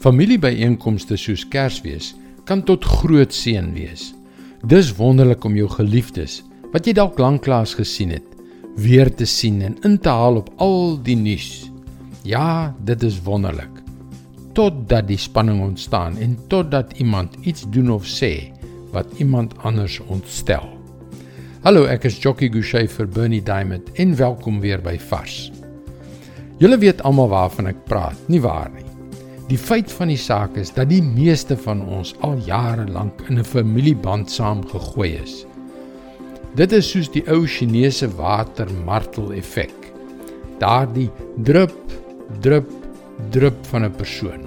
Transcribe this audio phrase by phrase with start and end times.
[0.00, 2.14] Familiebyeenkomste soos Kersfees
[2.48, 4.14] kan tot groot seën wees.
[4.64, 6.38] Dis wonderlik om jou geliefdes
[6.72, 8.24] wat jy dalk lanklaas gesien het,
[8.80, 11.68] weer te sien en in te haal op al die nuus.
[12.24, 13.82] Ja, dit is wonderlik.
[14.56, 18.54] Totdat die spanning ontstaan en totdat iemand iets doen of sê
[18.96, 20.64] wat iemand anders ontstel.
[21.60, 25.50] Hallo, ek is Jockey Gouchee vir Bernie Diamond en welkom weer by Vars.
[26.56, 28.89] Julle weet almal waarvan ek praat, nie waar nie?
[29.50, 33.38] Die feit van die saak is dat die meeste van ons al jare lank in
[33.38, 35.44] 'n familieband saamgegooi is.
[36.54, 39.74] Dit is soos die ou Chinese watermartel effek.
[40.58, 41.10] Daardie
[41.42, 41.74] drup,
[42.40, 42.70] drup,
[43.30, 44.46] drup van 'n persoon.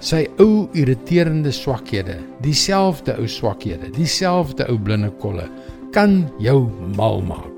[0.00, 5.48] Sy ou irriterende swakhede, dieselfde ou swakhede, dieselfde ou blinde kolle
[5.92, 7.54] kan jou mal maak.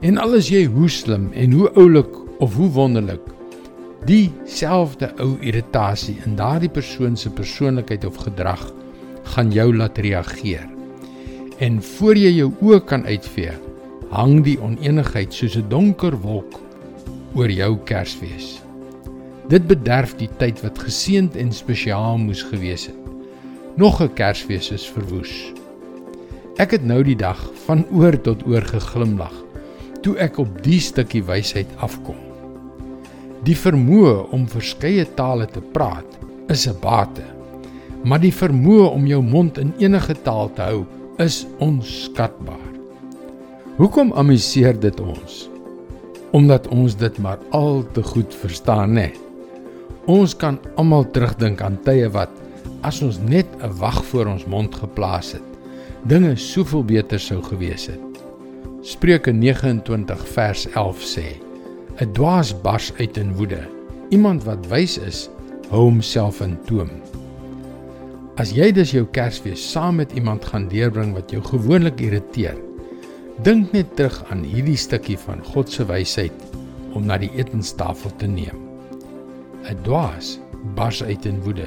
[0.00, 3.37] En al is jy hoe slim en hoe oulik of hoe wonderlik,
[4.06, 8.62] dieselfde ou irritasie in daardie persoon se persoonlikheid of gedrag
[9.34, 10.68] gaan jou laat reageer.
[11.58, 13.52] En voor jy jou oë kan uitvee,
[14.10, 16.60] hang die onenigheid soos 'n donker wolk
[17.34, 18.62] oor jou Kersfees.
[19.48, 23.02] Dit bederf die tyd wat geseënd en spesiaal moes gewees het.
[23.76, 25.52] Nog 'n Kersfees is verwoes.
[26.58, 29.44] Ek het nou die dag van oor tot oor geglimlag
[30.02, 32.27] toe ek op die stukkie wysheid afkom.
[33.48, 36.18] Die vermoë om verskeie tale te praat
[36.52, 37.24] is 'n bate,
[38.04, 40.84] maar die vermoë om jou mond in enige taal te hou
[41.18, 42.68] is onskatbaar.
[43.78, 45.48] Hoekom amuseer dit ons?
[46.32, 49.12] Omdat ons dit maar al te goed verstaan, né?
[50.06, 52.30] Ons kan almal terugdink aan tye wat
[52.82, 55.48] as ons net 'n wag voor ons mond geplaas het,
[56.04, 58.00] dinge soveel beter sou gewees het.
[58.82, 61.47] Spreuke 29 vers 11 sê:
[61.98, 63.58] 'n Dwaas bars uit in woede.
[64.08, 65.28] Iemand wat wys is,
[65.68, 66.90] hou homself in toom.
[68.38, 72.54] As jy dus jou Kersfees saam met iemand gaan deurbring wat jou gewoonlik irriteer,
[73.42, 76.46] dink net terug aan hierdie stukkie van God se wysheid
[76.94, 78.62] om na die etenstafel te neem.
[79.66, 80.38] 'n Dwaas
[80.78, 81.66] bars uit in woede.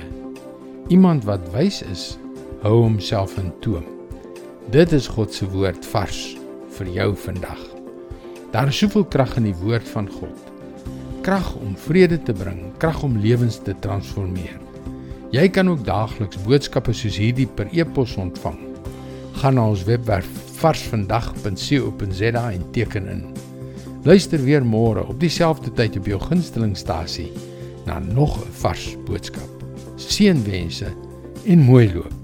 [0.87, 2.17] Iemand wat wys is,
[2.63, 3.83] hou homself in toom.
[4.71, 6.37] Dit is God se woord vars
[6.79, 7.70] vir jou vandag.
[8.51, 10.49] Daar is soveel krag in die woord van God.
[11.23, 14.59] Krag om vrede te bring, krag om lewens te transformeer.
[15.31, 18.59] Jy kan ook daagliks boodskappe soos hierdie per e-pos ontvang.
[19.39, 20.27] Gaan na ons webwerf
[20.59, 23.23] varsvandag.co.za en teken in.
[24.03, 27.29] Luister weer môre op dieselfde tyd op jou gunstelingstasie
[27.85, 29.63] na nog 'n vars boodskap.
[29.95, 30.91] Seënwense
[31.45, 32.20] en mooi loop.